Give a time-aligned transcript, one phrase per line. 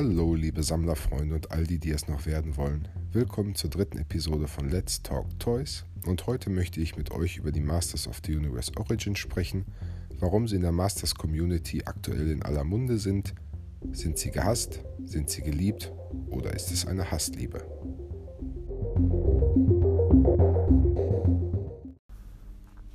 [0.00, 2.86] Hallo, liebe Sammlerfreunde und all die, die es noch werden wollen.
[3.10, 5.84] Willkommen zur dritten Episode von Let's Talk Toys.
[6.06, 9.64] Und heute möchte ich mit euch über die Masters of the Universe Origin sprechen,
[10.20, 13.34] warum sie in der Masters Community aktuell in aller Munde sind.
[13.90, 14.84] Sind sie gehasst?
[15.04, 15.90] Sind sie geliebt?
[16.30, 17.66] Oder ist es eine Hassliebe?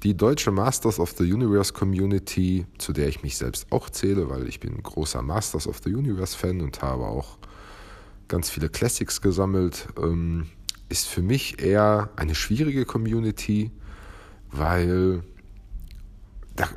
[0.03, 4.49] Die deutsche Masters of the Universe Community, zu der ich mich selbst auch zähle, weil
[4.49, 7.37] ich bin ein großer Masters of the Universe Fan und habe auch
[8.27, 10.47] ganz viele Classics gesammelt, ähm,
[10.89, 13.71] ist für mich eher eine schwierige Community,
[14.51, 15.23] weil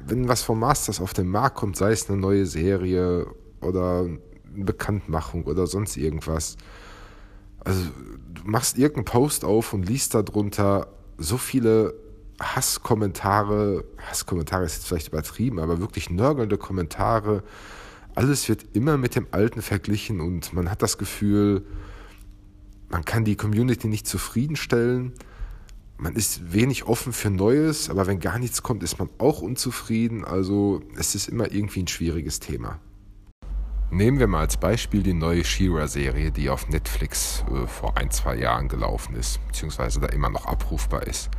[0.07, 3.27] wenn was vom Masters auf den Markt kommt, sei es eine neue Serie
[3.61, 6.57] oder eine Bekanntmachung oder sonst irgendwas,
[7.65, 7.80] also
[8.35, 10.87] du machst irgendeinen Post auf und liest darunter
[11.19, 12.05] so viele
[12.41, 17.43] Hasskommentare, Hasskommentare ist jetzt vielleicht übertrieben, aber wirklich nörgelnde Kommentare.
[18.15, 21.66] Alles wird immer mit dem Alten verglichen und man hat das Gefühl,
[22.88, 25.13] man kann die Community nicht zufriedenstellen.
[25.99, 30.25] Man ist wenig offen für Neues, aber wenn gar nichts kommt, ist man auch unzufrieden.
[30.25, 32.79] Also es ist immer irgendwie ein schwieriges Thema.
[33.91, 38.37] Nehmen wir mal als Beispiel die neue She-Ra-Serie, die auf Netflix äh, vor ein, zwei
[38.37, 41.30] Jahren gelaufen ist, beziehungsweise da immer noch abrufbar ist.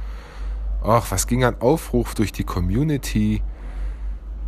[0.84, 3.42] Ach, was ging an Aufruf durch die Community?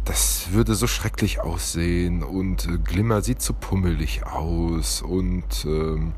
[0.06, 6.14] Das würde so schrecklich aussehen und äh, Glimmer sieht so pummelig aus und ähm,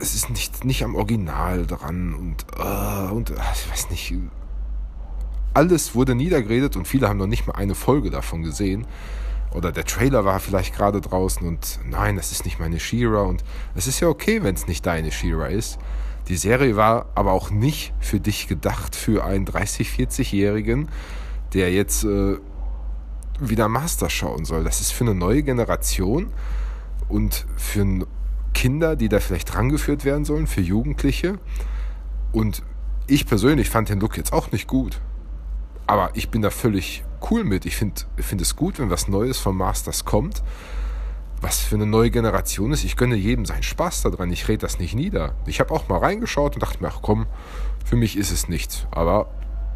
[0.00, 4.14] es ist nicht, nicht am Original dran und, äh, und ach, ich weiß nicht.
[5.54, 8.86] Alles wurde niedergeredet und viele haben noch nicht mal eine Folge davon gesehen.
[9.52, 13.42] Oder der Trailer war vielleicht gerade draußen und nein, das ist nicht meine Shira und
[13.74, 15.78] es ist ja okay, wenn es nicht deine Shira ist.
[16.30, 20.88] Die Serie war aber auch nicht für dich gedacht, für einen 30-, 40-Jährigen,
[21.54, 22.36] der jetzt äh,
[23.40, 24.62] wieder Master schauen soll.
[24.62, 26.32] Das ist für eine neue Generation
[27.08, 28.06] und für
[28.54, 31.40] Kinder, die da vielleicht rangeführt werden sollen, für Jugendliche.
[32.30, 32.62] Und
[33.08, 35.00] ich persönlich fand den Look jetzt auch nicht gut.
[35.88, 37.66] Aber ich bin da völlig cool mit.
[37.66, 40.44] Ich finde find es gut, wenn was Neues vom Masters kommt
[41.40, 42.84] was für eine neue Generation ist.
[42.84, 44.30] Ich gönne jedem seinen Spaß daran.
[44.30, 45.34] Ich rede das nicht nieder.
[45.46, 47.26] Ich habe auch mal reingeschaut und dachte mir, ach komm,
[47.84, 48.86] für mich ist es nichts.
[48.90, 49.30] Aber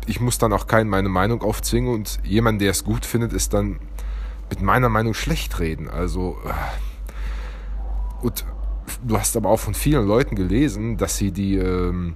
[0.06, 3.54] ich muss dann auch keinen meine Meinung aufzwingen und jemand, der es gut findet, ist
[3.54, 3.80] dann
[4.50, 5.88] mit meiner Meinung schlecht reden.
[5.88, 8.44] Also, äh, und
[9.02, 12.14] du hast aber auch von vielen Leuten gelesen, dass sie die, ähm,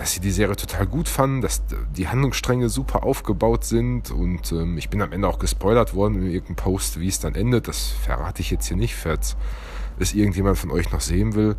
[0.00, 1.62] dass sie die Serie total gut fanden, dass
[1.94, 6.30] die Handlungsstränge super aufgebaut sind und ähm, ich bin am Ende auch gespoilert worden in
[6.30, 7.68] irgendeinem Post, wie es dann endet.
[7.68, 9.36] Das verrate ich jetzt hier nicht, falls
[9.98, 11.54] es irgendjemand von euch noch sehen will.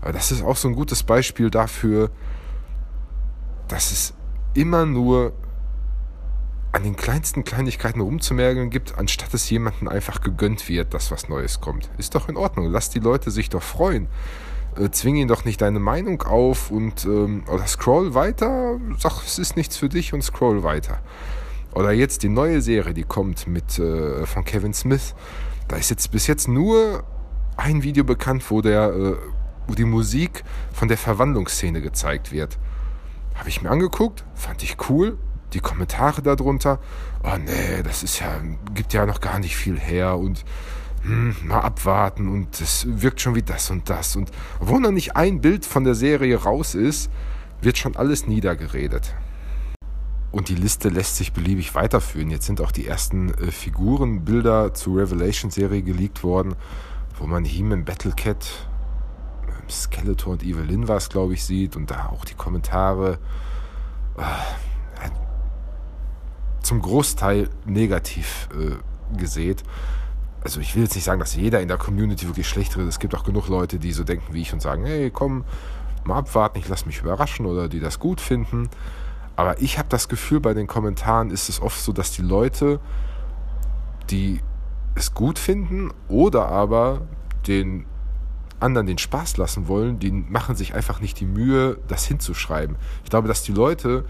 [0.00, 2.10] Aber das ist auch so ein gutes Beispiel dafür,
[3.68, 4.14] dass es
[4.54, 5.34] immer nur
[6.72, 11.60] an den kleinsten Kleinigkeiten rumzumerken gibt, anstatt es jemandem einfach gegönnt wird, dass was Neues
[11.60, 11.90] kommt.
[11.98, 12.70] Ist doch in Ordnung.
[12.70, 14.08] Lass die Leute sich doch freuen
[14.78, 19.38] äh, zwing ihn doch nicht deine Meinung auf und ähm, oder scroll weiter, sag, es
[19.38, 21.00] ist nichts für dich und scroll weiter.
[21.74, 25.14] Oder jetzt die neue Serie, die kommt mit äh, von Kevin Smith.
[25.68, 27.04] Da ist jetzt bis jetzt nur
[27.56, 29.16] ein Video bekannt, wo der äh,
[29.66, 32.58] wo die Musik von der Verwandlungsszene gezeigt wird.
[33.34, 35.18] Habe ich mir angeguckt, fand ich cool.
[35.52, 36.78] Die Kommentare darunter,
[37.22, 38.40] oh nee, das ist ja,
[38.74, 40.44] gibt ja noch gar nicht viel her und
[41.02, 44.14] hm, mal abwarten und es wirkt schon wie das und das.
[44.14, 44.30] Und
[44.60, 47.10] obwohl noch nicht ein Bild von der Serie raus ist,
[47.60, 49.14] wird schon alles niedergeredet.
[50.30, 52.30] Und die Liste lässt sich beliebig weiterführen.
[52.30, 56.54] Jetzt sind auch die ersten äh, Figurenbilder zur Revelation-Serie geleakt worden,
[57.18, 58.68] wo man He-Man Battlecat,
[59.46, 61.76] äh, Skeletor und Evelyn war es, glaube ich, sieht.
[61.76, 63.18] Und da auch die Kommentare
[64.16, 64.22] äh,
[66.62, 69.62] zum Großteil negativ äh, gesät
[70.44, 72.88] also ich will jetzt nicht sagen, dass jeder in der Community wirklich schlecht redet.
[72.88, 75.44] Es gibt auch genug Leute, die so denken wie ich und sagen, hey, komm,
[76.04, 78.68] mal abwarten, ich lasse mich überraschen oder die das gut finden.
[79.36, 82.80] Aber ich habe das Gefühl, bei den Kommentaren ist es oft so, dass die Leute,
[84.10, 84.40] die
[84.94, 87.02] es gut finden oder aber
[87.46, 87.86] den
[88.60, 92.76] anderen den Spaß lassen wollen, die machen sich einfach nicht die Mühe, das hinzuschreiben.
[93.04, 94.04] Ich glaube, dass die Leute,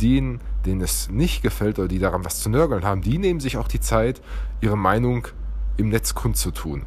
[0.00, 3.56] denen, denen es nicht gefällt oder die daran was zu nörgeln haben, die nehmen sich
[3.56, 4.20] auch die Zeit,
[4.60, 5.26] ihre Meinung
[5.78, 6.84] im Netz kundzutun.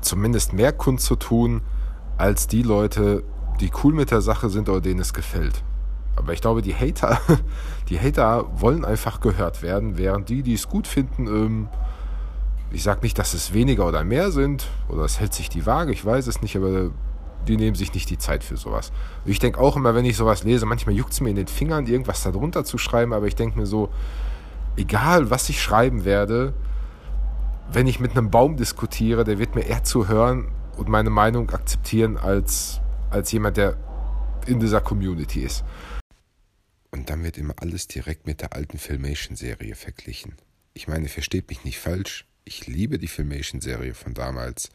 [0.00, 1.60] Zumindest mehr kundzutun
[2.16, 3.22] als die Leute,
[3.60, 5.62] die cool mit der Sache sind oder denen es gefällt.
[6.16, 7.20] Aber ich glaube, die Hater,
[7.88, 11.68] die Hater wollen einfach gehört werden, während die, die es gut finden, ähm,
[12.72, 15.92] ich sage nicht, dass es weniger oder mehr sind, oder es hält sich die Waage,
[15.92, 16.90] ich weiß es nicht, aber
[17.46, 18.90] die nehmen sich nicht die Zeit für sowas.
[19.24, 21.86] Ich denke auch immer, wenn ich sowas lese, manchmal juckt es mir in den Fingern,
[21.86, 23.90] irgendwas darunter zu schreiben, aber ich denke mir so,
[24.76, 26.54] egal was ich schreiben werde,
[27.72, 32.16] wenn ich mit einem Baum diskutiere, der wird mir eher zuhören und meine Meinung akzeptieren
[32.16, 32.80] als,
[33.10, 33.76] als jemand, der
[34.46, 35.64] in dieser Community ist.
[36.90, 40.36] Und dann wird immer alles direkt mit der alten Filmation-Serie verglichen.
[40.72, 44.70] Ich meine, versteht mich nicht falsch, ich liebe die Filmation-Serie von damals.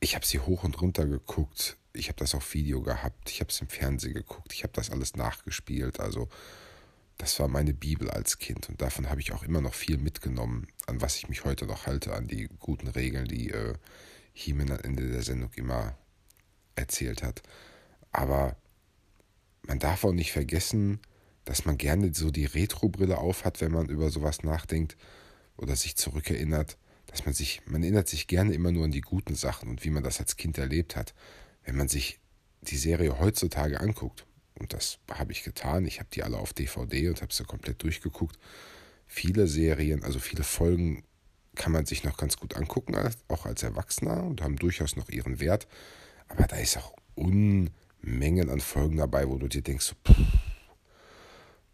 [0.00, 3.50] Ich habe sie hoch und runter geguckt, ich habe das auf Video gehabt, ich habe
[3.50, 5.98] es im Fernsehen geguckt, ich habe das alles nachgespielt.
[5.98, 6.28] Also
[7.18, 10.66] das war meine Bibel als Kind und davon habe ich auch immer noch viel mitgenommen,
[10.86, 13.74] an was ich mich heute noch halte, an die guten Regeln, die äh,
[14.32, 15.96] Hiemen am Ende der Sendung immer
[16.74, 17.42] erzählt hat.
[18.12, 18.56] Aber
[19.62, 21.00] man darf auch nicht vergessen,
[21.46, 24.96] dass man gerne so die Retro-Brille aufhat, wenn man über sowas nachdenkt
[25.56, 26.76] oder sich zurückerinnert,
[27.06, 29.90] dass man sich, man erinnert sich gerne immer nur an die guten Sachen und wie
[29.90, 31.14] man das als Kind erlebt hat.
[31.64, 32.20] Wenn man sich
[32.62, 34.25] die Serie heutzutage anguckt,
[34.58, 37.82] und das habe ich getan, ich habe die alle auf DVD und habe sie komplett
[37.82, 38.38] durchgeguckt,
[39.06, 41.04] viele Serien, also viele Folgen
[41.54, 42.94] kann man sich noch ganz gut angucken,
[43.28, 45.66] auch als Erwachsener und haben durchaus noch ihren Wert.
[46.28, 50.18] Aber da ist auch Unmengen an Folgen dabei, wo du dir denkst, so, pff,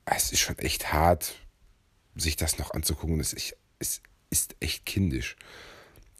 [0.04, 1.34] es ist schon echt hart,
[2.14, 3.20] sich das noch anzugucken.
[3.20, 4.00] Es ist, es
[4.30, 5.36] ist echt kindisch.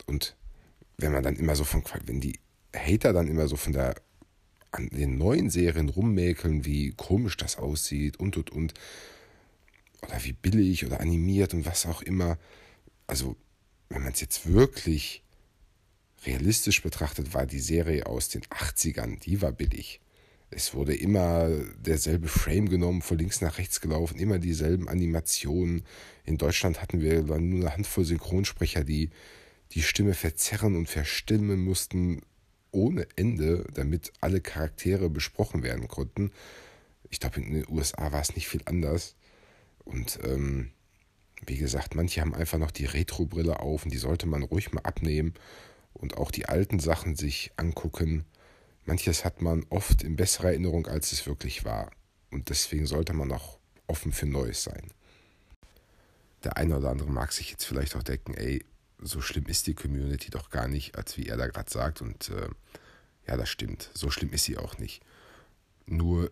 [0.07, 0.37] Und
[0.97, 2.39] wenn man dann immer so von, wenn die
[2.75, 3.95] Hater dann immer so von der
[4.73, 8.75] an den neuen Serien rummäkeln, wie komisch das aussieht und und und
[10.03, 12.39] oder wie billig oder animiert und was auch immer.
[13.07, 13.37] Also,
[13.89, 15.23] wenn man es jetzt wirklich
[16.27, 20.01] realistisch betrachtet, war die Serie aus den 80ern, die war billig.
[20.51, 21.49] Es wurde immer
[21.79, 25.83] derselbe Frame genommen, von links nach rechts gelaufen, immer dieselben Animationen.
[26.25, 29.11] In Deutschland hatten wir nur eine Handvoll Synchronsprecher, die
[29.73, 32.21] die Stimme verzerren und verstimmen mussten
[32.73, 36.33] ohne Ende, damit alle Charaktere besprochen werden konnten.
[37.11, 39.15] Ich glaube, in den USA war es nicht viel anders.
[39.85, 40.71] Und ähm,
[41.47, 44.83] wie gesagt, manche haben einfach noch die Retro-Brille auf und die sollte man ruhig mal
[44.83, 45.35] abnehmen
[45.93, 48.25] und auch die alten Sachen sich angucken
[48.85, 51.91] Manches hat man oft in besserer Erinnerung, als es wirklich war.
[52.31, 54.91] Und deswegen sollte man auch offen für Neues sein.
[56.43, 58.65] Der eine oder andere mag sich jetzt vielleicht auch denken, ey,
[59.03, 62.01] so schlimm ist die Community doch gar nicht, als wie er da gerade sagt.
[62.03, 62.49] Und äh,
[63.27, 63.91] ja, das stimmt.
[63.95, 65.03] So schlimm ist sie auch nicht.
[65.87, 66.31] Nur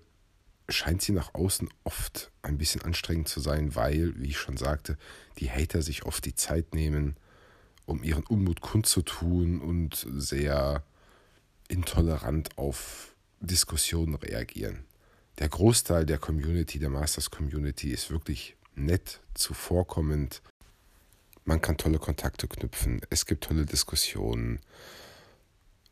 [0.69, 4.97] scheint sie nach außen oft ein bisschen anstrengend zu sein, weil, wie ich schon sagte,
[5.39, 7.17] die Hater sich oft die Zeit nehmen,
[7.87, 10.85] um ihren Unmut kundzutun und sehr
[11.69, 14.85] intolerant auf Diskussionen reagieren.
[15.39, 20.43] Der Großteil der Community, der Masters Community, ist wirklich nett, zuvorkommend.
[21.45, 24.61] Man kann tolle Kontakte knüpfen, es gibt tolle Diskussionen.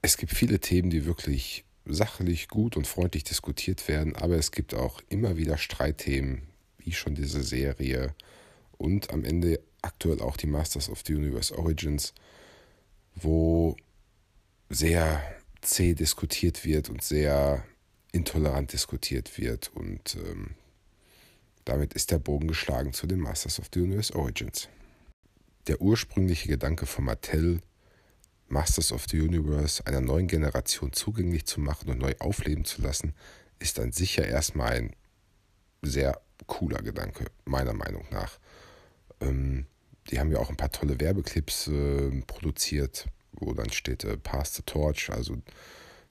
[0.03, 4.75] Es gibt viele Themen, die wirklich sachlich, gut und freundlich diskutiert werden, aber es gibt
[4.75, 6.43] auch immer wieder Streitthemen,
[6.79, 8.15] wie schon diese Serie
[8.77, 12.15] und am Ende aktuell auch die Masters of the Universe Origins,
[13.15, 13.77] wo
[14.69, 15.23] sehr
[15.63, 17.65] zäh diskutiert wird und sehr
[18.13, 19.71] intolerant diskutiert wird.
[19.75, 20.55] Und ähm,
[21.65, 24.69] damit ist der Bogen geschlagen zu den Masters of the Universe Origins.
[25.69, 27.61] Der ursprüngliche Gedanke von Mattel,
[28.49, 33.13] Masters of the Universe einer neuen Generation zugänglich zu machen und neu aufleben zu lassen,
[33.59, 34.97] ist dann sicher erstmal ein
[35.83, 38.39] sehr cooler Gedanke, meiner Meinung nach.
[39.21, 39.67] Ähm,
[40.11, 44.55] die haben ja auch ein paar tolle Werbeclips äh, produziert, wo dann steht äh, Pass
[44.55, 45.37] the Torch, also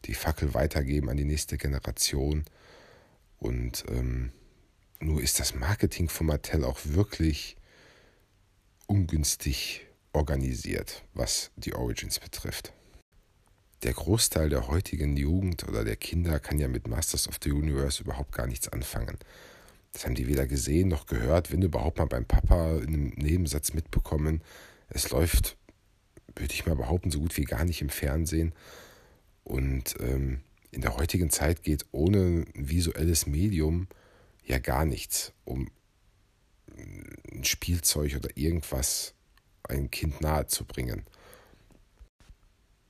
[0.06, 2.46] die Fackel weitergeben an die nächste Generation.
[3.40, 4.32] Und ähm,
[5.00, 7.57] nur ist das Marketing von Mattel auch wirklich
[8.88, 12.74] ungünstig organisiert, was die Origins betrifft.
[13.84, 18.02] Der Großteil der heutigen Jugend oder der Kinder kann ja mit Masters of the Universe
[18.02, 19.18] überhaupt gar nichts anfangen.
[19.94, 23.74] Das haben die weder gesehen noch gehört, wenn überhaupt mal beim Papa in einem Nebensatz
[23.74, 24.42] mitbekommen.
[24.90, 25.58] Es läuft
[26.40, 28.54] würde ich mal behaupten, so gut wie gar nicht im Fernsehen.
[29.44, 30.42] Und ähm,
[30.72, 33.88] in der heutigen Zeit geht ohne ein visuelles Medium
[34.46, 35.70] ja gar nichts, um
[37.32, 39.14] ein Spielzeug oder irgendwas
[39.64, 41.06] einem Kind nahe zu bringen.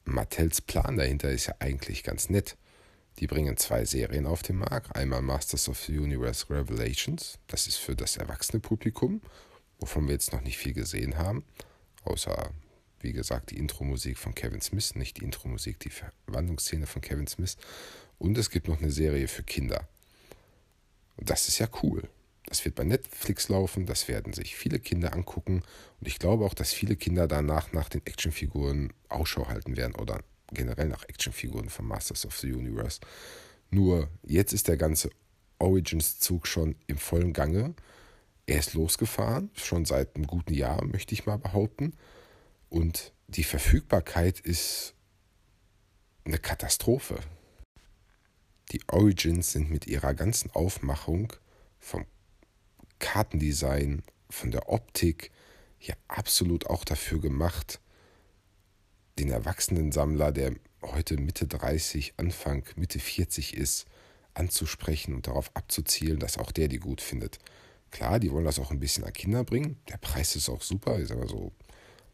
[0.05, 2.57] Mattels Plan dahinter ist ja eigentlich ganz nett.
[3.19, 4.95] Die bringen zwei Serien auf den Markt.
[4.95, 9.21] Einmal Masters of the Universe Revelations, das ist für das erwachsene Publikum,
[9.79, 11.43] wovon wir jetzt noch nicht viel gesehen haben,
[12.03, 12.51] außer
[12.99, 17.57] wie gesagt, die Intro-Musik von Kevin Smith, nicht die Intro-Musik, die Verwandlungsszene von Kevin Smith.
[18.17, 19.87] Und es gibt noch eine Serie für Kinder.
[21.15, 22.09] Und das ist ja cool.
[22.47, 25.63] Das wird bei Netflix laufen, das werden sich viele Kinder angucken.
[25.99, 30.21] Und ich glaube auch, dass viele Kinder danach nach den Actionfiguren Ausschau halten werden oder
[30.53, 33.01] generell nach Actionfiguren von Masters of the Universe.
[33.69, 35.09] Nur jetzt ist der ganze
[35.59, 37.75] Origins-Zug schon im vollen Gange.
[38.45, 41.97] Er ist losgefahren, schon seit einem guten Jahr, möchte ich mal behaupten.
[42.69, 44.93] Und die Verfügbarkeit ist
[46.23, 47.19] eine Katastrophe.
[48.71, 51.33] Die Origins sind mit ihrer ganzen Aufmachung
[51.79, 52.05] vom
[52.99, 55.31] Kartendesign, von der Optik
[55.79, 57.79] ja absolut auch dafür gemacht,
[59.19, 63.85] den erwachsenen Sammler, der heute Mitte 30, Anfang Mitte 40 ist,
[64.33, 67.39] anzusprechen und darauf abzuzielen, dass auch der die gut findet.
[67.89, 69.77] Klar, die wollen das auch ein bisschen an Kinder bringen.
[69.89, 70.99] Der Preis ist auch super.
[70.99, 71.51] Ich sage mal so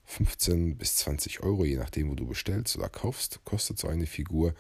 [0.06, 4.54] 15 bis 20 Euro, je nachdem, wo du bestellst oder kaufst, kostet so eine Figur.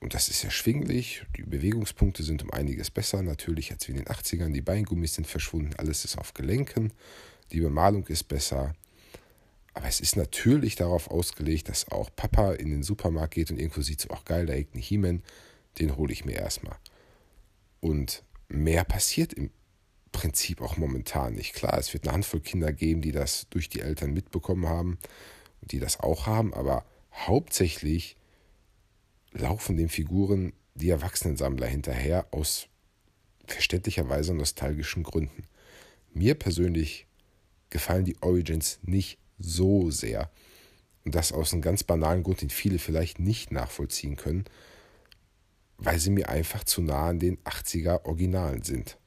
[0.00, 1.24] Und das ist erschwinglich.
[1.36, 3.22] Die Bewegungspunkte sind um einiges besser.
[3.22, 4.52] Natürlich als wie in den 80ern.
[4.52, 5.74] Die Beingummis sind verschwunden.
[5.76, 6.92] Alles ist auf Gelenken.
[7.52, 8.74] Die Bemalung ist besser.
[9.74, 13.80] Aber es ist natürlich darauf ausgelegt, dass auch Papa in den Supermarkt geht und irgendwo
[13.80, 15.22] sieht, so, ach geil, da hängt ein He-Man.
[15.78, 16.76] Den hole ich mir erstmal.
[17.80, 19.50] Und mehr passiert im
[20.12, 21.54] Prinzip auch momentan nicht.
[21.54, 24.98] Klar, es wird eine Handvoll Kinder geben, die das durch die Eltern mitbekommen haben
[25.60, 28.16] und die das auch haben, aber hauptsächlich
[29.32, 32.68] laufen den Figuren die Erwachsenensammler hinterher aus
[33.46, 35.44] verständlicherweise nostalgischen Gründen.
[36.12, 37.06] Mir persönlich
[37.70, 40.30] gefallen die Origins nicht so sehr.
[41.04, 44.44] Und das aus einem ganz banalen Grund, den viele vielleicht nicht nachvollziehen können,
[45.78, 48.98] weil sie mir einfach zu nah an den 80er Originalen sind.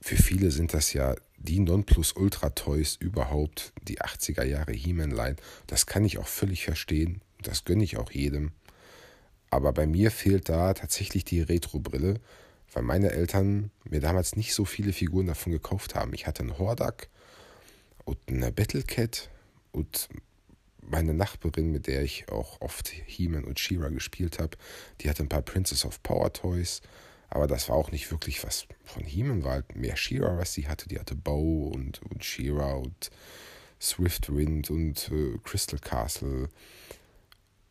[0.00, 5.36] Für viele sind das ja die Nonplusultra-Toys überhaupt, die 80er Jahre He-Man-Line.
[5.66, 7.20] Das kann ich auch völlig verstehen.
[7.42, 8.52] Das gönne ich auch jedem.
[9.50, 12.20] Aber bei mir fehlt da tatsächlich die Retro-Brille,
[12.72, 16.14] weil meine Eltern mir damals nicht so viele Figuren davon gekauft haben.
[16.14, 17.08] Ich hatte einen Hordak
[18.04, 19.28] und eine Battlecat
[19.72, 20.08] und
[20.82, 24.56] meine Nachbarin, mit der ich auch oft He-Man und She-Ra gespielt habe,
[25.00, 26.80] die hatte ein paar Princess of Power Toys
[27.30, 30.66] aber das war auch nicht wirklich was von He-Man, war halt mehr She-Ra, was sie
[30.66, 30.88] hatte.
[30.88, 33.10] Die hatte Bow und, und She-Ra und
[33.80, 36.48] Swiftwind und äh, Crystal Castle.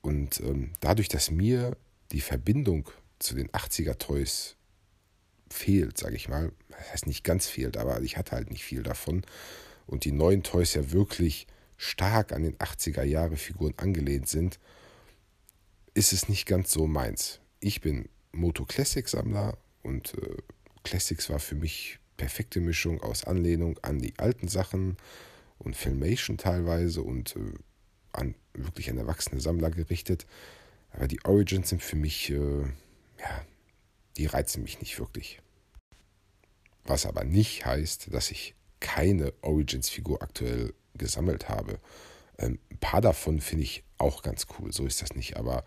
[0.02, 1.76] Und ähm, dadurch, dass mir
[2.12, 2.90] die Verbindung
[3.20, 4.56] zu den 80er Toys
[5.50, 8.84] fehlt, sage ich mal, das heißt nicht ganz fehlt, aber ich hatte halt nicht viel
[8.84, 9.24] davon.
[9.88, 14.60] Und die neuen Toys ja wirklich stark an den 80er Jahre Figuren angelehnt sind,
[15.94, 17.40] ist es nicht ganz so meins.
[17.60, 20.38] Ich bin Moto Classic Sammler und äh,
[20.84, 24.98] Classics war für mich perfekte Mischung aus Anlehnung an die alten Sachen
[25.58, 27.54] und Filmation teilweise und äh,
[28.12, 30.26] an wirklich an erwachsene Sammler gerichtet.
[30.92, 32.62] Aber die Origins sind für mich, äh,
[33.20, 33.46] ja,
[34.18, 35.42] die reizen mich nicht wirklich.
[36.86, 41.80] Was aber nicht heißt, dass ich keine Origins-Figur aktuell gesammelt habe.
[42.38, 45.38] Ähm, ein paar davon finde ich auch ganz cool, so ist das nicht.
[45.38, 45.64] Aber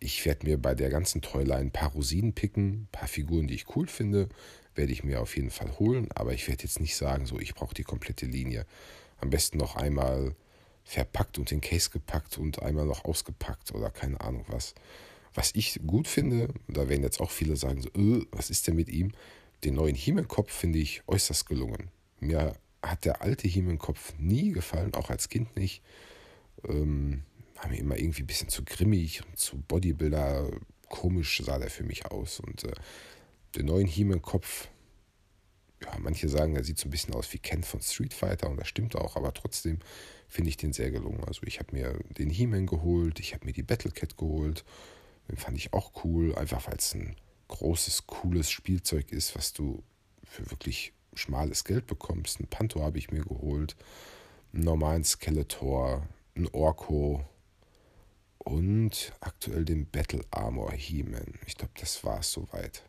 [0.00, 3.54] ich werde mir bei der ganzen Toyline ein paar Rosinen picken, ein paar Figuren, die
[3.54, 4.28] ich cool finde,
[4.74, 7.54] werde ich mir auf jeden Fall holen, aber ich werde jetzt nicht sagen, so ich
[7.54, 8.66] brauche die komplette Linie.
[9.18, 10.34] Am besten noch einmal
[10.84, 14.74] verpackt und in Case gepackt und einmal noch ausgepackt oder keine Ahnung was.
[15.32, 18.76] Was ich gut finde, da werden jetzt auch viele sagen, so, äh, was ist denn
[18.76, 19.12] mit ihm?
[19.64, 21.90] Den neuen Hiemenkopf finde ich äußerst gelungen.
[22.20, 25.82] Mir hat der alte Hiemenkopf nie gefallen, auch als Kind nicht.
[26.68, 27.24] Ähm,
[27.54, 30.50] war mir immer irgendwie ein bisschen zu grimmig und zu Bodybuilder.
[30.88, 32.40] Komisch sah der für mich aus.
[32.40, 32.72] Und äh,
[33.56, 34.68] den neuen He-Man-Kopf,
[35.82, 38.58] ja, manche sagen, er sieht so ein bisschen aus wie Ken von Street Fighter und
[38.58, 39.78] das stimmt auch, aber trotzdem
[40.28, 41.24] finde ich den sehr gelungen.
[41.24, 44.64] Also ich habe mir den He-Man geholt, ich habe mir die Battle Cat geholt.
[45.28, 47.16] Den fand ich auch cool, einfach weil es ein
[47.48, 49.82] großes, cooles Spielzeug ist, was du
[50.24, 52.40] für wirklich schmales Geld bekommst.
[52.40, 53.76] Ein Panto habe ich mir geholt,
[54.52, 57.24] einen normalen Skeletor, ein Orko,
[58.44, 61.34] und aktuell den Battle Armor He-Man.
[61.46, 62.84] Ich glaube, das war es soweit.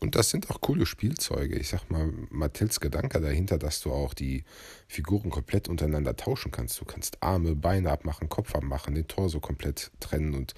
[0.00, 1.56] Und das sind auch coole Spielzeuge.
[1.56, 4.44] Ich sag mal, Mathilds Gedanke dahinter, dass du auch die
[4.86, 6.80] Figuren komplett untereinander tauschen kannst.
[6.80, 10.54] Du kannst Arme, Beine abmachen, Kopf abmachen, den Torso komplett trennen und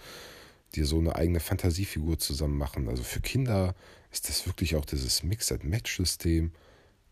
[0.75, 2.89] dir so eine eigene Fantasiefigur zusammen machen.
[2.89, 3.75] Also für Kinder
[4.11, 6.53] ist das wirklich auch dieses Mixed-Match-System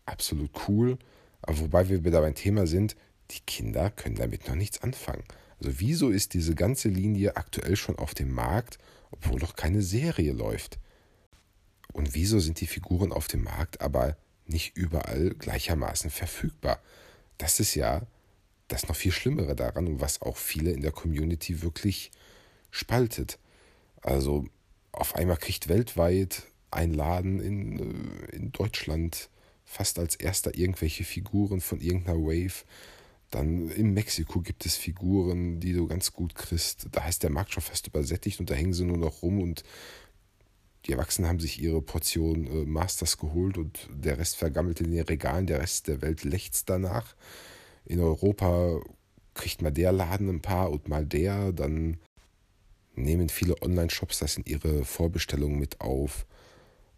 [0.05, 0.97] absolut cool.
[1.41, 2.95] Aber wobei wir wieder beim Thema sind,
[3.31, 5.23] die Kinder können damit noch nichts anfangen.
[5.59, 8.77] Also wieso ist diese ganze Linie aktuell schon auf dem Markt,
[9.11, 10.79] obwohl noch keine Serie läuft?
[11.95, 16.81] Und wieso sind die Figuren auf dem Markt aber nicht überall gleichermaßen verfügbar?
[17.37, 18.01] Das ist ja
[18.67, 22.11] das noch viel Schlimmere daran und was auch viele in der Community wirklich
[22.69, 23.39] spaltet.
[24.01, 24.45] Also
[24.91, 29.29] auf einmal kriegt weltweit ein Laden in, äh, in Deutschland
[29.63, 32.65] fast als erster irgendwelche Figuren von irgendeiner Wave
[33.35, 36.87] dann in Mexiko gibt es Figuren, die du ganz gut kriegst.
[36.91, 39.63] Da heißt der Markt schon fast übersättigt und da hängen sie nur noch rum und
[40.85, 45.03] die Erwachsenen haben sich ihre Portion äh, Masters geholt und der Rest vergammelt in den
[45.03, 47.15] Regalen, der Rest der Welt lechzt danach.
[47.85, 48.79] in Europa
[49.33, 51.97] kriegt mal der Laden ein paar und mal der, dann
[52.95, 56.25] nehmen viele Online-Shops das in ihre Vorbestellungen mit auf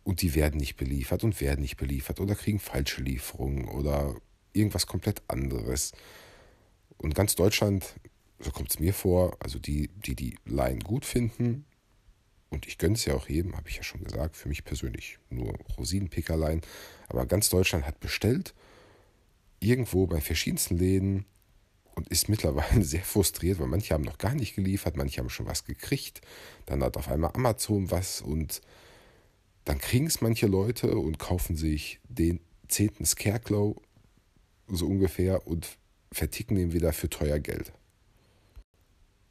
[0.04, 4.16] und die werden nicht beliefert und werden nicht beliefert oder kriegen falsche Lieferungen oder
[4.54, 5.92] irgendwas komplett anderes.
[6.98, 7.96] Und ganz Deutschland,
[8.40, 11.66] so kommt es mir vor, also die, die die Line gut finden,
[12.50, 15.20] und ich gönne es ja auch jedem, habe ich ja schon gesagt, für mich persönlich
[15.30, 16.62] nur Rosinenpickerlein,
[17.10, 18.54] aber ganz Deutschland hat bestellt,
[19.60, 21.26] irgendwo bei verschiedensten Läden
[21.96, 25.48] und ist mittlerweile sehr frustriert, weil manche haben noch gar nicht geliefert, manche haben schon
[25.48, 26.22] was gekriegt,
[26.66, 28.62] dann hat auf einmal Amazon was und
[29.66, 32.40] dann kriegen es manche Leute und kaufen sich den
[32.70, 33.76] zehnten Scarecrow
[34.68, 35.78] so ungefähr und
[36.12, 37.74] verticken den wieder für teuer Geld.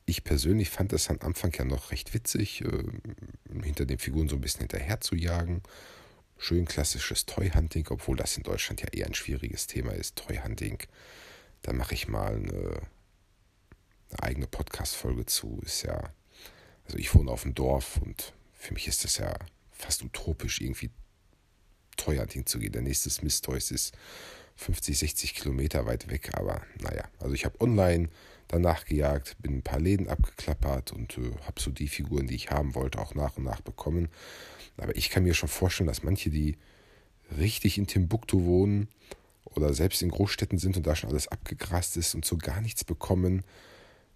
[0.08, 2.84] Ich persönlich fand es am Anfang ja noch recht witzig, äh,
[3.64, 5.64] hinter den Figuren so ein bisschen hinterher zu jagen.
[6.38, 10.78] Schön klassisches Toy-Hunting, obwohl das in Deutschland ja eher ein schwieriges Thema ist, Toy-Hunting.
[11.62, 12.82] Da mache ich mal eine,
[14.10, 15.58] eine eigene Podcast-Folge zu.
[15.64, 16.12] Ist ja,
[16.84, 19.34] also ich wohne auf dem Dorf und für mich ist das ja
[19.72, 20.90] fast utopisch, irgendwie
[21.96, 22.72] teuer hinzugehen.
[22.72, 23.92] Der nächste Smith Toys ist
[24.54, 28.08] 50, 60 Kilometer weit weg, aber naja, also ich habe online
[28.48, 32.50] danach gejagt, bin ein paar Läden abgeklappert und äh, habe so die Figuren, die ich
[32.50, 34.08] haben wollte, auch nach und nach bekommen.
[34.76, 36.56] Aber ich kann mir schon vorstellen, dass manche, die
[37.38, 38.88] richtig in Timbuktu wohnen
[39.44, 42.84] oder selbst in Großstädten sind und da schon alles abgegrast ist und so gar nichts
[42.84, 43.42] bekommen,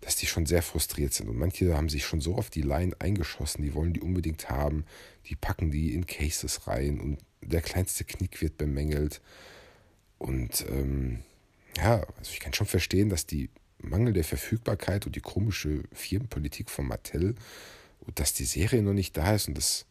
[0.00, 1.28] dass die schon sehr frustriert sind.
[1.28, 4.84] Und manche haben sich schon so auf die Line eingeschossen, die wollen die unbedingt haben,
[5.26, 9.20] die packen die in Cases rein und der kleinste Knick wird bemängelt.
[10.18, 11.22] Und ähm,
[11.76, 13.50] ja, also ich kann schon verstehen, dass die
[13.82, 17.34] Mangel der Verfügbarkeit und die komische Firmenpolitik von Mattel
[18.00, 19.86] und dass die Serie noch nicht da ist und das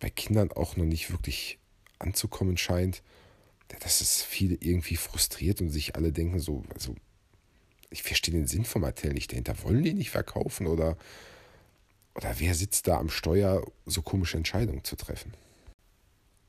[0.00, 1.58] bei Kindern auch noch nicht wirklich
[1.98, 3.02] anzukommen scheint,
[3.80, 6.94] dass es viele irgendwie frustriert und sich alle denken so, also
[7.90, 9.62] ich verstehe den Sinn von Mattel nicht dahinter.
[9.62, 10.96] Wollen die nicht verkaufen oder,
[12.14, 15.34] oder wer sitzt da am Steuer, so komische Entscheidungen zu treffen?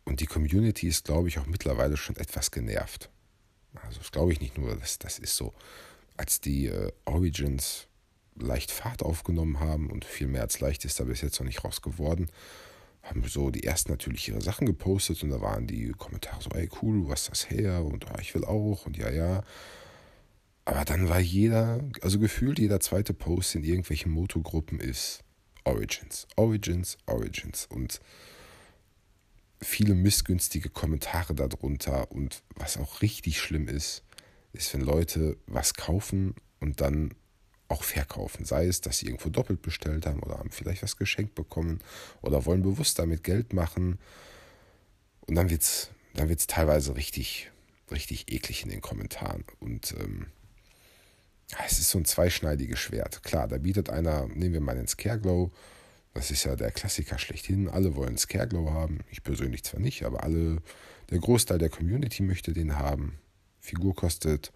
[0.04, 3.10] Und die Community ist, glaube ich, auch mittlerweile schon etwas genervt.
[3.74, 5.54] Also das glaube ich nicht nur, das, das ist so.
[6.18, 7.88] Als die äh, Origins
[8.36, 11.64] leicht Fahrt aufgenommen haben und viel mehr als leicht ist da bis jetzt noch nicht
[11.64, 12.28] raus geworden,
[13.02, 16.70] haben so die ersten natürlich ihre Sachen gepostet und da waren die Kommentare so, ey
[16.82, 19.44] cool, was ist das her und ah, ich will auch und ja, ja.
[20.66, 25.24] Aber dann war jeder, also gefühlt jeder zweite Post in irgendwelchen Motogruppen ist
[25.64, 28.02] Origins, Origins, Origins und
[29.62, 34.04] viele missgünstige Kommentare darunter und was auch richtig schlimm ist,
[34.58, 37.14] ist, wenn Leute was kaufen und dann
[37.70, 38.46] auch verkaufen.
[38.46, 41.80] Sei es, dass sie irgendwo doppelt bestellt haben oder haben vielleicht was geschenkt bekommen
[42.22, 44.00] oder wollen bewusst damit Geld machen.
[45.28, 47.52] Und dann wird es dann wird's teilweise richtig,
[47.92, 49.46] richtig eklig in den Kommentaren.
[49.60, 50.28] Und ähm,
[51.66, 53.24] es ist so ein zweischneidiges Schwert.
[53.24, 55.52] Klar, da bietet einer, nehmen wir mal den Scareglow,
[56.14, 57.70] das ist ja der Klassiker schlechthin.
[57.70, 59.00] Alle wollen Scareglow haben.
[59.12, 60.58] Ich persönlich zwar nicht, aber alle,
[61.12, 63.20] der Großteil der Community möchte den haben.
[63.60, 64.52] Figur kostet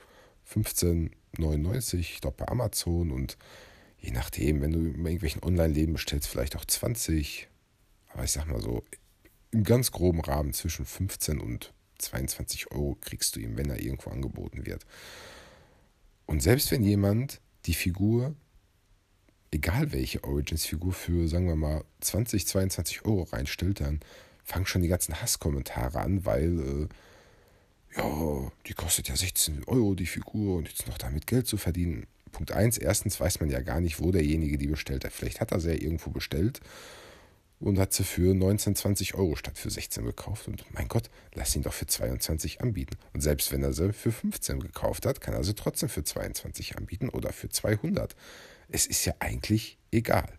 [0.50, 3.38] 15,99, ich glaube bei Amazon und
[4.00, 7.48] je nachdem, wenn du irgendwelchen Online-Läden bestellst, vielleicht auch 20.
[8.10, 8.84] Aber ich sag mal so,
[9.52, 14.10] im ganz groben Rahmen zwischen 15 und 22 Euro kriegst du ihn, wenn er irgendwo
[14.10, 14.86] angeboten wird.
[16.26, 18.36] Und selbst wenn jemand die Figur,
[19.52, 24.00] egal welche Origins-Figur, für, sagen wir mal, 20, 22 Euro reinstellt, dann
[24.44, 26.88] fangen schon die ganzen Hasskommentare an, weil, äh,
[27.96, 32.08] ja, die kostet ja 16 Euro die Figur und jetzt noch damit Geld zu verdienen.
[32.32, 35.12] Punkt 1, erstens weiß man ja gar nicht, wo derjenige die bestellt hat.
[35.12, 36.62] Vielleicht hat er sie ja irgendwo bestellt
[37.62, 40.48] und hat sie für 19, 20 Euro statt für 16 gekauft.
[40.48, 42.98] Und mein Gott, lass ihn doch für 22 anbieten.
[43.14, 46.78] Und selbst wenn er sie für 15 gekauft hat, kann er sie trotzdem für 22
[46.78, 48.16] anbieten oder für 200.
[48.70, 50.34] Es ist ja eigentlich egal.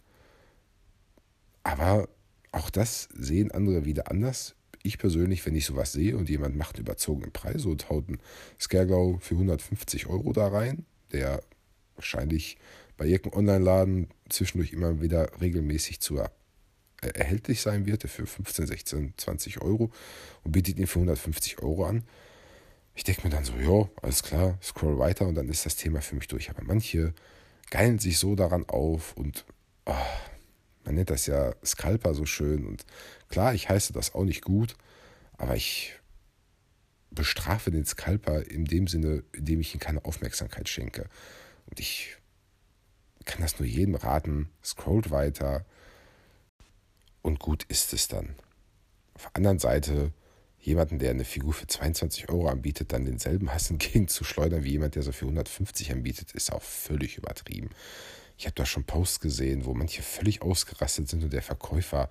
[1.63, 2.09] Aber
[2.51, 4.57] auch das sehen andere wieder anders.
[4.83, 8.19] Ich persönlich, wenn ich sowas sehe und jemand macht einen überzogenen Preis und haut einen
[8.61, 11.43] Scareglow für 150 Euro da rein, der
[11.95, 12.59] wahrscheinlich
[12.97, 16.21] bei irgendeinem Online-Laden zwischendurch immer wieder regelmäßig zu
[17.01, 19.91] erhältlich sein wird, für 15, 16, 20 Euro
[20.45, 22.05] und bietet ihn für 150 Euro an.
[22.95, 26.01] Ich denke mir dann so, ja, alles klar, scroll weiter und dann ist das Thema
[26.01, 26.51] für mich durch.
[26.51, 27.15] Aber manche
[27.71, 29.45] geilen sich so daran auf und
[29.87, 29.95] oh,
[30.85, 32.85] man nennt das ja Scalper so schön und
[33.29, 34.77] klar, ich heiße das auch nicht gut,
[35.37, 35.95] aber ich
[37.11, 41.09] bestrafe den Scalper in dem Sinne, indem ich ihm keine Aufmerksamkeit schenke.
[41.67, 42.17] Und ich
[43.25, 45.65] kann das nur jedem raten, scrollt weiter,
[47.23, 48.35] und gut ist es dann.
[49.15, 50.13] Auf der anderen Seite,
[50.59, 55.03] jemanden, der eine Figur für 22 Euro anbietet, dann denselben Hass entgegenzuschleudern wie jemand, der
[55.03, 57.71] so für 150 anbietet, ist auch völlig übertrieben.
[58.39, 62.11] Ich habe da schon Posts gesehen, wo manche völlig ausgerastet sind und der Verkäufer,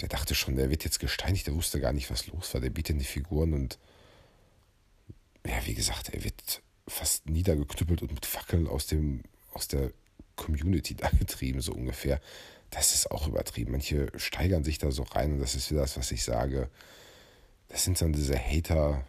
[0.00, 2.60] der dachte schon, der wird jetzt gesteinigt, der wusste gar nicht, was los war.
[2.60, 3.78] Der bietet die Figuren und
[5.46, 9.92] ja, wie gesagt, er wird fast niedergeknüppelt und mit Fackeln aus dem aus der
[10.36, 12.20] Community da getrieben, so ungefähr.
[12.70, 13.72] Das ist auch übertrieben.
[13.72, 16.70] Manche steigern sich da so rein und das ist wieder das, was ich sage
[17.70, 19.04] das sind dann diese Hater,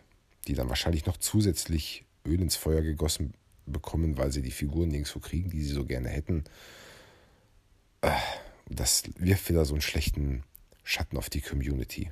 [0.48, 3.34] die dann wahrscheinlich noch zusätzlich Öl ins Feuer gegossen
[3.72, 6.44] bekommen, weil sie die Figuren nirgendwo kriegen, die sie so gerne hätten.
[8.02, 8.12] Äh,
[8.70, 10.44] das wirft wieder so einen schlechten
[10.84, 12.12] Schatten auf die Community.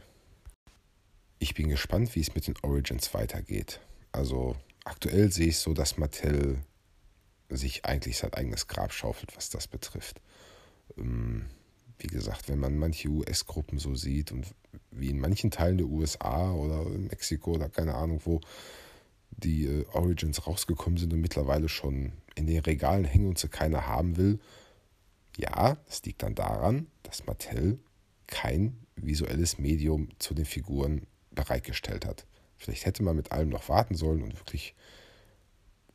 [1.39, 3.79] Ich bin gespannt, wie es mit den Origins weitergeht.
[4.11, 6.59] Also aktuell sehe ich so, dass Mattel
[7.49, 10.21] sich eigentlich sein eigenes Grab schaufelt, was das betrifft.
[10.97, 11.45] Ähm,
[11.97, 14.47] wie gesagt, wenn man manche US-Gruppen so sieht und
[14.91, 18.39] wie in manchen Teilen der USA oder in Mexiko oder keine Ahnung wo
[19.39, 23.87] die äh, Origins rausgekommen sind und mittlerweile schon in den Regalen hängen und sie keiner
[23.87, 24.39] haben will,
[25.37, 27.79] ja, das liegt dann daran, dass Mattel
[28.27, 32.25] kein visuelles Medium zu den Figuren bereitgestellt hat.
[32.57, 34.75] Vielleicht hätte man mit allem noch warten sollen und wirklich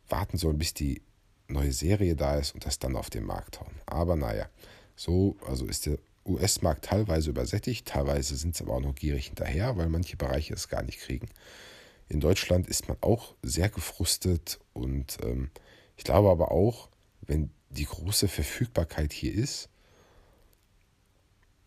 [0.09, 1.03] warten sollen, bis die
[1.49, 3.75] neue Serie da ist und das dann auf den Markt hauen.
[3.87, 4.49] Aber naja,
[4.97, 9.77] so, also ist der US-Markt teilweise übersättigt, teilweise sind sie aber auch noch gierig hinterher,
[9.77, 11.29] weil manche Bereiche es gar nicht kriegen.
[12.09, 15.51] In Deutschland ist man auch sehr gefrustet und ähm,
[15.97, 16.89] ich glaube aber auch,
[17.23, 19.69] wenn die große Verfügbarkeit hier ist,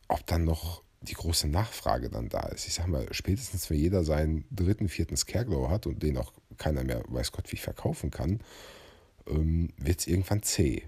[0.08, 2.67] ob dann noch die große Nachfrage dann da ist.
[2.67, 6.84] Ich sage mal, spätestens wenn jeder seinen dritten, vierten Scareglow hat und den auch keiner
[6.84, 8.39] mehr, weiß Gott, wie verkaufen kann,
[9.28, 10.84] ähm, wird es irgendwann zäh.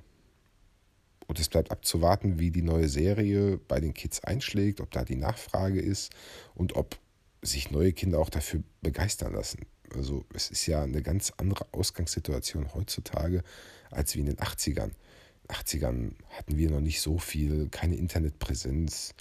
[1.28, 5.16] Und es bleibt abzuwarten, wie die neue Serie bei den Kids einschlägt, ob da die
[5.16, 6.12] Nachfrage ist
[6.56, 6.98] und ob
[7.42, 9.66] sich neue Kinder auch dafür begeistern lassen.
[9.96, 13.44] Also es ist ja eine ganz andere Ausgangssituation heutzutage
[13.92, 14.86] als wie in den 80ern.
[14.86, 14.92] In
[15.50, 19.14] den 80ern hatten wir noch nicht so viel, keine Internetpräsenz.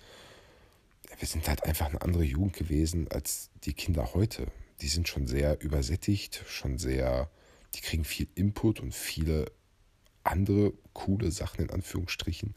[1.18, 4.48] Wir sind halt einfach eine andere Jugend gewesen als die Kinder heute.
[4.82, 7.30] Die sind schon sehr übersättigt, schon sehr,
[7.74, 9.50] die kriegen viel Input und viele
[10.22, 12.54] andere coole Sachen in Anführungsstrichen,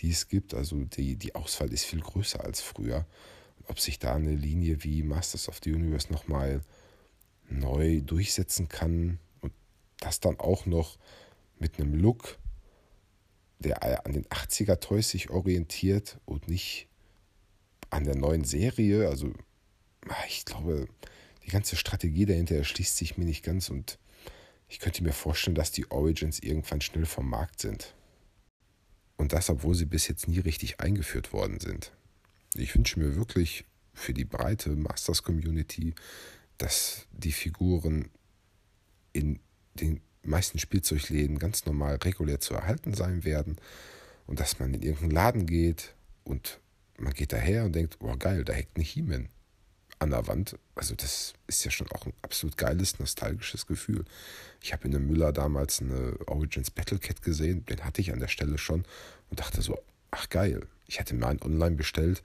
[0.00, 0.54] die es gibt.
[0.54, 3.04] Also die, die Auswahl ist viel größer als früher.
[3.68, 6.62] Ob sich da eine Linie wie Masters of the Universe nochmal
[7.48, 9.52] neu durchsetzen kann und
[10.00, 10.98] das dann auch noch
[11.58, 12.38] mit einem Look,
[13.58, 16.88] der an den 80er Toys sich orientiert und nicht
[17.90, 19.08] an der neuen Serie.
[19.08, 19.32] Also
[20.08, 20.88] ah, ich glaube,
[21.44, 23.98] die ganze Strategie dahinter erschließt sich mir nicht ganz und
[24.68, 27.94] ich könnte mir vorstellen, dass die Origins irgendwann schnell vom Markt sind.
[29.16, 31.92] Und das, obwohl sie bis jetzt nie richtig eingeführt worden sind.
[32.54, 35.94] Ich wünsche mir wirklich für die breite Masters-Community,
[36.56, 38.10] dass die Figuren
[39.12, 39.40] in
[39.74, 43.56] den meisten Spielzeugläden ganz normal regulär zu erhalten sein werden
[44.26, 46.60] und dass man in irgendeinen Laden geht und
[46.98, 49.28] man geht daher und denkt, oh geil, da hängt eine He-Man
[50.00, 50.58] an der Wand.
[50.74, 54.04] Also das ist ja schon auch ein absolut geiles, nostalgisches Gefühl.
[54.60, 58.20] Ich habe in dem Müller damals eine Origins Battle Cat gesehen, den hatte ich an
[58.20, 58.84] der Stelle schon
[59.30, 59.78] und dachte so,
[60.10, 62.24] ach geil, ich hätte mir einen online bestellt,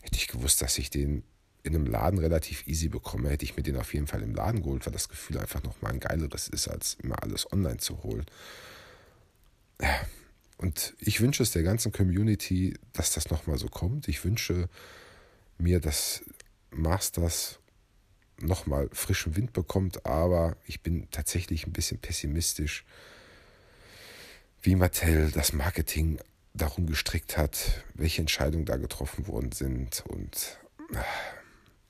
[0.00, 1.24] hätte ich gewusst, dass ich den
[1.64, 4.62] in einem Laden relativ easy bekomme, hätte ich mir den auf jeden Fall im Laden
[4.62, 8.24] geholt, weil das Gefühl einfach nochmal ein geileres ist, als immer alles online zu holen.
[10.58, 14.06] Und ich wünsche es der ganzen Community, dass das nochmal so kommt.
[14.06, 14.68] Ich wünsche
[15.58, 16.22] mir, dass
[16.70, 17.58] Masters
[18.38, 22.84] nochmal frischen Wind bekommt, aber ich bin tatsächlich ein bisschen pessimistisch,
[24.62, 26.18] wie Mattel das Marketing
[26.56, 30.58] darum gestrickt hat, welche Entscheidungen da getroffen worden sind und
[30.92, 30.98] äh,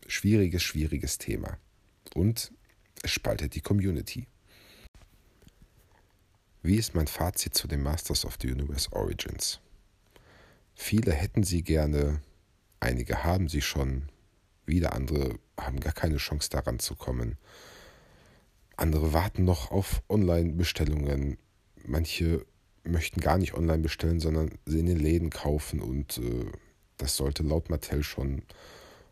[0.09, 1.59] schwieriges, schwieriges Thema.
[2.14, 2.52] Und
[3.02, 4.26] es spaltet die Community.
[6.62, 9.61] Wie ist mein Fazit zu den Masters of the Universe Origins?
[10.74, 12.20] Viele hätten sie gerne,
[12.81, 14.11] einige haben sie schon,
[14.66, 17.38] wieder andere haben gar keine Chance daran zu kommen.
[18.76, 21.38] Andere warten noch auf Online-Bestellungen.
[21.85, 22.44] Manche
[22.87, 25.81] möchten gar nicht online bestellen, sondern sie in den Läden kaufen.
[25.81, 26.46] Und äh,
[26.96, 28.42] das sollte laut Mattel schon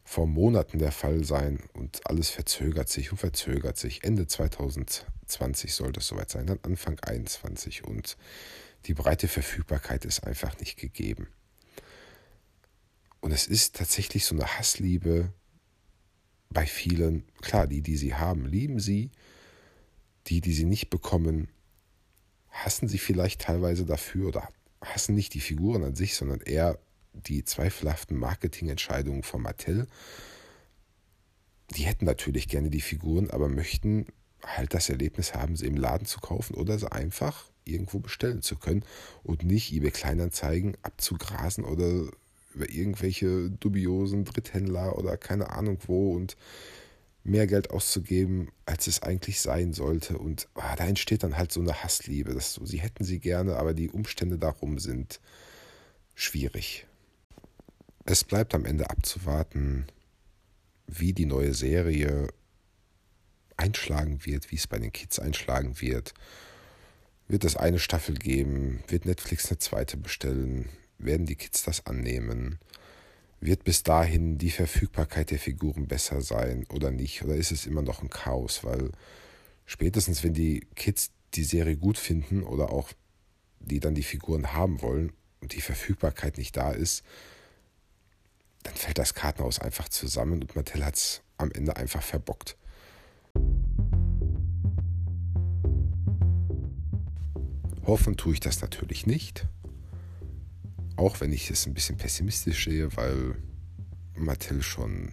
[0.05, 1.61] vor Monaten der Fall sein.
[1.73, 4.05] Und alles verzögert sich und verzögert sich.
[4.05, 7.85] Ende 2020 sollte es soweit sein, dann Anfang 2021.
[7.85, 8.17] Und
[8.87, 11.29] die breite Verfügbarkeit ist einfach nicht gegeben.
[13.21, 15.33] Und es ist tatsächlich so eine Hassliebe
[16.51, 19.11] bei vielen, klar, die, die sie haben, lieben sie.
[20.27, 21.49] Die, die sie nicht bekommen,
[22.55, 24.49] hassen sie vielleicht teilweise dafür oder
[24.81, 26.79] hassen nicht die Figuren an sich, sondern eher
[27.13, 29.87] die zweifelhaften Marketingentscheidungen von Mattel.
[31.77, 34.07] die hätten natürlich gerne die Figuren, aber möchten
[34.45, 38.57] halt das Erlebnis haben, sie im Laden zu kaufen oder sie einfach irgendwo bestellen zu
[38.57, 38.85] können
[39.23, 42.11] und nicht eBay Kleinanzeigen abzugrasen oder
[42.55, 46.37] über irgendwelche dubiosen Dritthändler oder keine Ahnung wo und
[47.25, 50.19] mehr Geld auszugeben, als es eigentlich sein sollte.
[50.19, 52.35] Und ah, da entsteht dann halt so eine Hassliebe.
[52.35, 55.21] Das so, sie hätten sie gerne, aber die Umstände darum sind
[56.15, 56.87] schwierig.
[58.05, 59.87] Es bleibt am Ende abzuwarten,
[60.87, 62.29] wie die neue Serie
[63.57, 66.13] einschlagen wird, wie es bei den Kids einschlagen wird.
[67.27, 68.85] Wird es eine Staffel geben?
[68.89, 70.69] Wird Netflix eine zweite bestellen?
[70.99, 72.59] Werden die Kids das annehmen?
[73.41, 77.23] Wird bis dahin die Verfügbarkeit der Figuren besser sein oder nicht?
[77.23, 78.65] Oder ist es immer noch ein Chaos?
[78.65, 78.91] Weil
[79.67, 82.91] spätestens, wenn die Kids die Serie gut finden oder auch
[83.61, 87.03] die dann die Figuren haben wollen und die Verfügbarkeit nicht da ist,
[88.63, 92.57] dann fällt das Kartenhaus einfach zusammen und Mattel hat es am Ende einfach verbockt.
[97.87, 99.47] Hoffen tue ich das natürlich nicht.
[100.97, 103.37] Auch wenn ich es ein bisschen pessimistisch sehe, weil
[104.17, 105.13] Mattel schon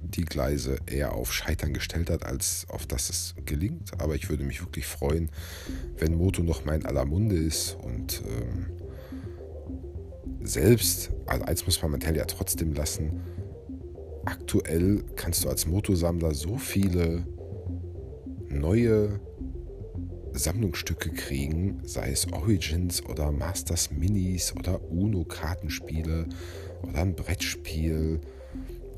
[0.00, 4.00] die Gleise eher auf Scheitern gestellt hat, als auf dass es gelingt.
[4.00, 5.30] Aber ich würde mich wirklich freuen,
[5.98, 8.66] wenn Moto noch mal in aller Munde ist und ähm,
[10.42, 13.20] selbst, also eins muss man Mattel ja trotzdem lassen,
[14.24, 17.26] aktuell kannst du als Motosammler so viele
[18.48, 19.20] neue
[20.38, 26.26] Sammlungsstücke kriegen, sei es Origins oder Masters Minis oder UNO-Kartenspiele
[26.82, 28.20] oder ein Brettspiel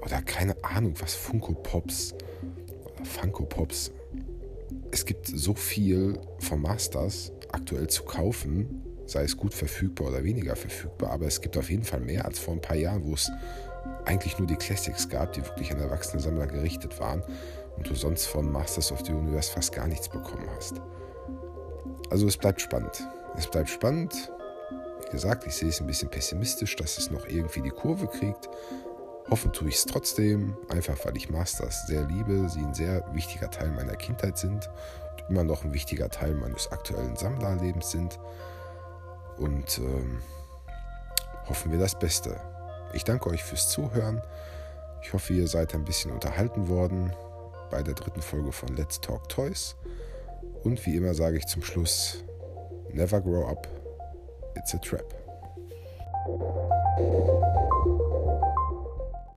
[0.03, 2.15] oder keine Ahnung was, Funko Pops
[2.85, 3.93] oder Funko Pops.
[4.91, 10.57] Es gibt so viel von Masters aktuell zu kaufen, sei es gut verfügbar oder weniger
[10.57, 13.31] verfügbar, aber es gibt auf jeden Fall mehr als vor ein paar Jahren, wo es
[14.05, 17.23] eigentlich nur die Classics gab, die wirklich an erwachsene Sammler gerichtet waren
[17.77, 20.81] und du sonst von Masters of the Universe fast gar nichts bekommen hast.
[22.11, 23.07] Also es bleibt spannend.
[23.37, 24.33] Es bleibt spannend.
[25.05, 28.49] Wie gesagt, ich sehe es ein bisschen pessimistisch, dass es noch irgendwie die Kurve kriegt.
[29.31, 33.51] Hoffen tue ich es trotzdem, einfach weil ich Masters sehr liebe, sie ein sehr wichtiger
[33.51, 34.71] Teil meiner Kindheit sind
[35.13, 38.19] und immer noch ein wichtiger Teil meines aktuellen Sammlerlebens sind.
[39.37, 40.23] Und ähm,
[41.49, 42.41] hoffen wir das Beste.
[42.95, 44.23] Ich danke euch fürs Zuhören.
[45.03, 47.13] Ich hoffe, ihr seid ein bisschen unterhalten worden
[47.71, 49.77] bei der dritten Folge von Let's Talk Toys.
[50.65, 52.25] Und wie immer sage ich zum Schluss,
[52.93, 53.67] never grow up,
[54.57, 55.15] it's a trap.